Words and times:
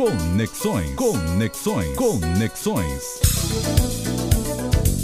Conexões. 0.00 0.94
Conexões. 0.94 1.94
Conexões. 1.94 3.20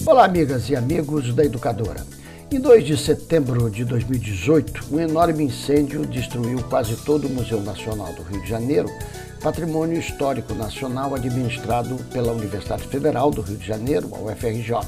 Olá, 0.06 0.24
amigas 0.24 0.70
e 0.70 0.74
amigos 0.74 1.34
da 1.34 1.44
Educadora. 1.44 2.02
Em 2.50 2.58
2 2.58 2.82
de 2.82 2.96
setembro 2.96 3.68
de 3.68 3.84
2018, 3.84 4.86
um 4.90 4.98
enorme 4.98 5.44
incêndio 5.44 6.06
destruiu 6.06 6.62
quase 6.70 6.96
todo 6.96 7.26
o 7.26 7.30
Museu 7.30 7.60
Nacional 7.60 8.10
do 8.14 8.22
Rio 8.22 8.40
de 8.40 8.48
Janeiro, 8.48 8.88
patrimônio 9.42 9.98
histórico 9.98 10.54
nacional 10.54 11.14
administrado 11.14 11.96
pela 12.10 12.32
Universidade 12.32 12.88
Federal 12.88 13.30
do 13.30 13.42
Rio 13.42 13.58
de 13.58 13.66
Janeiro, 13.66 14.10
a 14.14 14.18
UFRJ. 14.18 14.78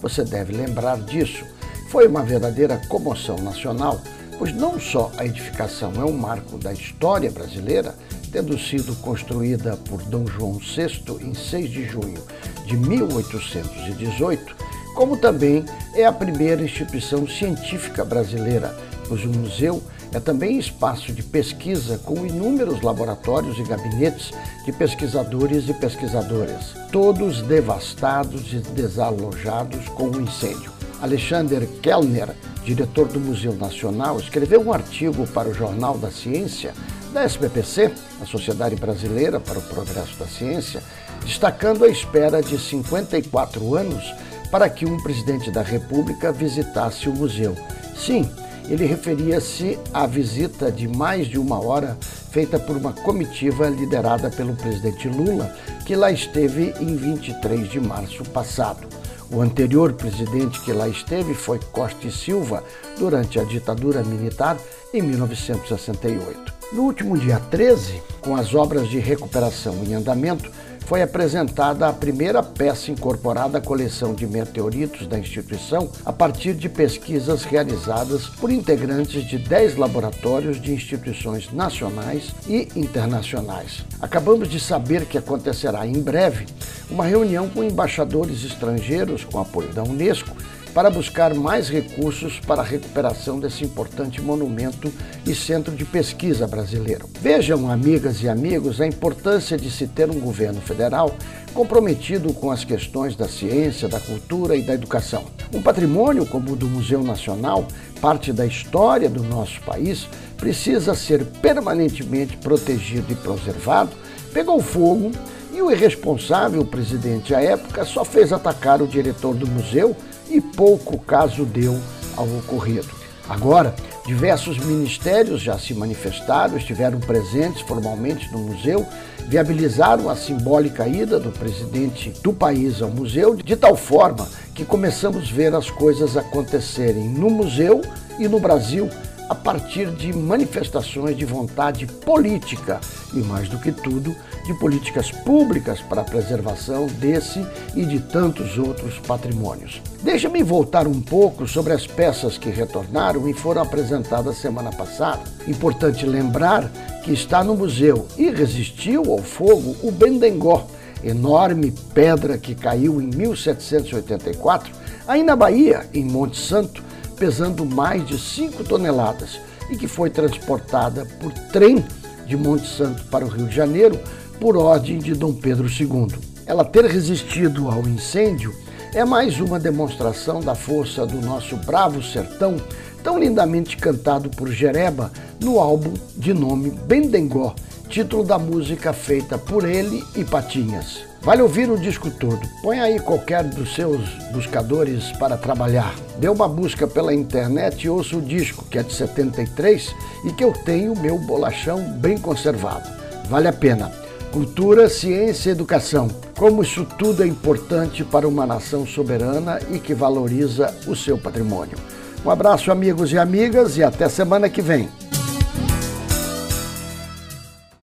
Você 0.00 0.24
deve 0.24 0.54
lembrar 0.54 0.96
disso. 1.02 1.44
Foi 1.90 2.08
uma 2.08 2.22
verdadeira 2.22 2.80
comoção 2.88 3.36
nacional, 3.36 4.00
pois 4.40 4.54
não 4.54 4.80
só 4.80 5.12
a 5.18 5.26
edificação 5.26 5.92
é 5.96 6.04
um 6.06 6.16
marco 6.16 6.56
da 6.56 6.72
história 6.72 7.30
brasileira, 7.30 7.94
tendo 8.32 8.58
sido 8.58 8.96
construída 9.02 9.76
por 9.86 10.00
Dom 10.04 10.26
João 10.26 10.54
VI 10.54 11.18
em 11.20 11.34
6 11.34 11.70
de 11.70 11.84
junho 11.86 12.24
de 12.64 12.74
1818, 12.74 14.56
como 14.94 15.18
também 15.18 15.62
é 15.92 16.06
a 16.06 16.12
primeira 16.12 16.62
instituição 16.62 17.28
científica 17.28 18.02
brasileira, 18.02 18.74
pois 19.06 19.22
o 19.26 19.28
museu 19.28 19.82
é 20.10 20.18
também 20.18 20.58
espaço 20.58 21.12
de 21.12 21.22
pesquisa 21.22 21.98
com 21.98 22.24
inúmeros 22.24 22.80
laboratórios 22.80 23.58
e 23.58 23.62
gabinetes 23.62 24.30
de 24.64 24.72
pesquisadores 24.72 25.68
e 25.68 25.74
pesquisadoras, 25.74 26.74
todos 26.90 27.42
devastados 27.42 28.54
e 28.54 28.60
desalojados 28.72 29.86
com 29.90 30.08
o 30.08 30.18
incêndio. 30.18 30.79
Alexander 31.00 31.66
Kellner, 31.82 32.28
diretor 32.64 33.08
do 33.08 33.18
Museu 33.18 33.54
Nacional, 33.54 34.18
escreveu 34.18 34.60
um 34.60 34.72
artigo 34.72 35.26
para 35.28 35.48
o 35.48 35.54
Jornal 35.54 35.96
da 35.96 36.10
Ciência 36.10 36.74
da 37.12 37.22
SBPC, 37.22 37.90
a 38.20 38.26
Sociedade 38.26 38.76
Brasileira 38.76 39.40
para 39.40 39.58
o 39.58 39.62
Progresso 39.62 40.16
da 40.18 40.26
Ciência, 40.26 40.82
destacando 41.24 41.84
a 41.84 41.88
espera 41.88 42.42
de 42.42 42.58
54 42.58 43.74
anos 43.74 44.04
para 44.50 44.68
que 44.68 44.84
um 44.84 45.02
presidente 45.02 45.50
da 45.50 45.62
República 45.62 46.32
visitasse 46.32 47.08
o 47.08 47.12
museu. 47.12 47.56
Sim, 47.96 48.28
ele 48.68 48.84
referia-se 48.84 49.78
à 49.92 50.06
visita 50.06 50.70
de 50.70 50.86
mais 50.86 51.26
de 51.26 51.38
uma 51.38 51.64
hora 51.64 51.96
feita 52.30 52.58
por 52.58 52.76
uma 52.76 52.92
comitiva 52.92 53.68
liderada 53.68 54.30
pelo 54.30 54.54
presidente 54.54 55.08
Lula, 55.08 55.52
que 55.84 55.96
lá 55.96 56.12
esteve 56.12 56.72
em 56.78 56.94
23 56.94 57.68
de 57.68 57.80
março 57.80 58.22
passado. 58.26 58.86
O 59.32 59.40
anterior 59.40 59.92
presidente 59.92 60.60
que 60.60 60.72
lá 60.72 60.88
esteve 60.88 61.34
foi 61.34 61.60
Costa 61.70 62.06
e 62.06 62.10
Silva, 62.10 62.64
durante 62.98 63.38
a 63.38 63.44
ditadura 63.44 64.02
militar 64.02 64.56
em 64.92 65.00
1968. 65.02 66.52
No 66.72 66.82
último 66.82 67.16
dia 67.16 67.38
13, 67.38 68.02
com 68.20 68.36
as 68.36 68.54
obras 68.54 68.88
de 68.88 68.98
recuperação 68.98 69.74
em 69.84 69.94
andamento, 69.94 70.50
foi 70.90 71.02
apresentada 71.02 71.86
a 71.86 71.92
primeira 71.92 72.42
peça 72.42 72.90
incorporada 72.90 73.58
à 73.58 73.60
coleção 73.60 74.12
de 74.12 74.26
meteoritos 74.26 75.06
da 75.06 75.16
instituição 75.16 75.88
a 76.04 76.12
partir 76.12 76.52
de 76.52 76.68
pesquisas 76.68 77.44
realizadas 77.44 78.26
por 78.26 78.50
integrantes 78.50 79.22
de 79.22 79.38
10 79.38 79.76
laboratórios 79.76 80.60
de 80.60 80.72
instituições 80.72 81.52
nacionais 81.52 82.32
e 82.48 82.68
internacionais. 82.74 83.84
Acabamos 84.00 84.48
de 84.48 84.58
saber 84.58 85.04
que 85.06 85.16
acontecerá 85.16 85.86
em 85.86 86.00
breve 86.00 86.46
uma 86.90 87.04
reunião 87.04 87.48
com 87.48 87.62
embaixadores 87.62 88.42
estrangeiros 88.42 89.24
com 89.24 89.38
apoio 89.38 89.72
da 89.72 89.84
Unesco 89.84 90.34
para 90.74 90.90
buscar 90.90 91.34
mais 91.34 91.68
recursos 91.68 92.38
para 92.40 92.62
a 92.62 92.64
recuperação 92.64 93.38
desse 93.40 93.64
importante 93.64 94.20
monumento 94.20 94.92
e 95.26 95.34
centro 95.34 95.74
de 95.74 95.84
pesquisa 95.84 96.46
brasileiro. 96.46 97.08
Vejam, 97.20 97.70
amigas 98.10 98.22
e 98.22 98.28
amigos, 98.28 98.80
a 98.80 98.86
importância 98.86 99.56
de 99.56 99.70
se 99.70 99.86
ter 99.86 100.10
um 100.10 100.18
governo 100.18 100.60
federal 100.60 101.14
comprometido 101.54 102.32
com 102.32 102.50
as 102.50 102.64
questões 102.64 103.14
da 103.14 103.28
ciência, 103.28 103.88
da 103.88 104.00
cultura 104.00 104.56
e 104.56 104.62
da 104.62 104.74
educação. 104.74 105.24
Um 105.54 105.62
patrimônio 105.62 106.26
como 106.26 106.52
o 106.52 106.56
do 106.56 106.66
Museu 106.66 107.02
Nacional, 107.02 107.66
parte 108.00 108.32
da 108.32 108.46
história 108.46 109.08
do 109.08 109.22
nosso 109.22 109.60
país, 109.62 110.08
precisa 110.36 110.94
ser 110.94 111.24
permanentemente 111.24 112.36
protegido 112.36 113.12
e 113.12 113.16
preservado. 113.16 113.90
Pegou 114.32 114.60
fogo 114.60 115.12
e 115.52 115.60
o 115.60 115.70
irresponsável 115.70 116.64
presidente 116.64 117.34
à 117.34 117.40
época 117.40 117.84
só 117.84 118.04
fez 118.04 118.32
atacar 118.32 118.80
o 118.80 118.86
diretor 118.86 119.34
do 119.34 119.46
museu 119.46 119.96
e 120.28 120.40
pouco 120.40 120.98
caso 120.98 121.44
deu 121.44 121.78
ao 122.16 122.26
ocorrido. 122.38 122.88
Agora, 123.28 123.74
diversos 124.10 124.58
ministérios 124.58 125.40
já 125.40 125.56
se 125.56 125.72
manifestaram, 125.72 126.56
estiveram 126.56 126.98
presentes 126.98 127.60
formalmente 127.60 128.28
no 128.32 128.40
museu, 128.40 128.84
viabilizaram 129.28 130.10
a 130.10 130.16
simbólica 130.16 130.88
ida 130.88 131.20
do 131.20 131.30
presidente 131.30 132.10
do 132.20 132.32
país 132.32 132.82
ao 132.82 132.90
museu, 132.90 133.36
de 133.36 133.54
tal 133.54 133.76
forma 133.76 134.28
que 134.52 134.64
começamos 134.64 135.28
a 135.30 135.32
ver 135.32 135.54
as 135.54 135.70
coisas 135.70 136.16
acontecerem 136.16 137.08
no 137.08 137.30
museu 137.30 137.82
e 138.18 138.26
no 138.26 138.40
Brasil 138.40 138.90
a 139.30 139.34
partir 139.34 139.92
de 139.92 140.12
manifestações 140.12 141.16
de 141.16 141.24
vontade 141.24 141.86
política 141.86 142.80
e, 143.14 143.18
mais 143.18 143.48
do 143.48 143.60
que 143.60 143.70
tudo, 143.70 144.12
de 144.44 144.52
políticas 144.54 145.12
públicas 145.12 145.80
para 145.80 146.00
a 146.00 146.04
preservação 146.04 146.88
desse 146.88 147.46
e 147.76 147.84
de 147.84 148.00
tantos 148.00 148.58
outros 148.58 148.98
patrimônios. 148.98 149.80
Deixa-me 150.02 150.42
voltar 150.42 150.88
um 150.88 151.00
pouco 151.00 151.46
sobre 151.46 151.72
as 151.72 151.86
peças 151.86 152.36
que 152.36 152.50
retornaram 152.50 153.28
e 153.28 153.32
foram 153.32 153.62
apresentadas 153.62 154.36
semana 154.36 154.72
passada. 154.72 155.22
Importante 155.46 156.04
lembrar 156.04 156.68
que 157.04 157.12
está 157.12 157.44
no 157.44 157.54
museu 157.54 158.08
e 158.18 158.30
resistiu 158.30 159.12
ao 159.12 159.18
fogo 159.18 159.76
o 159.80 159.92
Bendengó, 159.92 160.66
enorme 161.04 161.72
pedra 161.94 162.36
que 162.36 162.56
caiu 162.56 163.00
em 163.00 163.06
1784, 163.06 164.72
aí 165.06 165.22
na 165.22 165.36
Bahia, 165.36 165.86
em 165.94 166.04
Monte 166.04 166.36
Santo, 166.36 166.89
pesando 167.20 167.66
mais 167.66 168.06
de 168.06 168.18
5 168.18 168.64
toneladas 168.64 169.38
e 169.68 169.76
que 169.76 169.86
foi 169.86 170.08
transportada 170.08 171.06
por 171.20 171.30
trem 171.52 171.84
de 172.26 172.34
Monte 172.34 172.66
Santo 172.66 173.04
para 173.04 173.26
o 173.26 173.28
Rio 173.28 173.46
de 173.46 173.54
Janeiro 173.54 174.00
por 174.40 174.56
ordem 174.56 174.98
de 174.98 175.14
Dom 175.14 175.34
Pedro 175.34 175.68
II. 175.68 176.08
Ela 176.46 176.64
ter 176.64 176.86
resistido 176.86 177.68
ao 177.68 177.86
incêndio 177.86 178.54
é 178.94 179.04
mais 179.04 179.38
uma 179.38 179.60
demonstração 179.60 180.40
da 180.40 180.54
força 180.54 181.06
do 181.06 181.20
nosso 181.20 181.56
bravo 181.56 182.02
sertão, 182.02 182.56
tão 183.04 183.18
lindamente 183.18 183.76
cantado 183.76 184.30
por 184.30 184.50
Jereba 184.50 185.12
no 185.38 185.60
álbum 185.60 185.92
de 186.16 186.32
nome 186.32 186.70
Bendengó, 186.70 187.54
título 187.88 188.24
da 188.24 188.38
música 188.38 188.94
feita 188.94 189.36
por 189.36 189.68
ele 189.68 190.02
e 190.16 190.24
Patinhas. 190.24 191.09
Vale 191.22 191.42
ouvir 191.42 191.70
o 191.70 191.76
disco 191.76 192.10
todo. 192.10 192.40
Põe 192.62 192.80
aí 192.80 192.98
qualquer 192.98 193.44
dos 193.44 193.74
seus 193.74 194.00
buscadores 194.32 195.12
para 195.18 195.36
trabalhar. 195.36 195.94
Dê 196.18 196.28
uma 196.28 196.48
busca 196.48 196.86
pela 196.88 197.12
internet 197.12 197.84
e 197.84 197.90
ouça 197.90 198.16
o 198.16 198.22
disco, 198.22 198.64
que 198.64 198.78
é 198.78 198.82
de 198.82 198.92
73 198.94 199.94
e 200.24 200.32
que 200.32 200.42
eu 200.42 200.52
tenho 200.52 200.98
meu 200.98 201.18
bolachão 201.18 201.82
bem 201.98 202.16
conservado. 202.16 202.88
Vale 203.28 203.48
a 203.48 203.52
pena. 203.52 203.92
Cultura, 204.32 204.88
ciência 204.88 205.50
e 205.50 205.52
educação. 205.52 206.08
Como 206.38 206.62
isso 206.62 206.86
tudo 206.98 207.22
é 207.22 207.26
importante 207.26 208.02
para 208.02 208.26
uma 208.26 208.46
nação 208.46 208.86
soberana 208.86 209.60
e 209.70 209.78
que 209.78 209.92
valoriza 209.92 210.74
o 210.86 210.96
seu 210.96 211.18
patrimônio. 211.18 211.76
Um 212.24 212.30
abraço, 212.30 212.70
amigos 212.70 213.12
e 213.12 213.18
amigas, 213.18 213.76
e 213.76 213.82
até 213.82 214.08
semana 214.08 214.48
que 214.48 214.62
vem. 214.62 214.88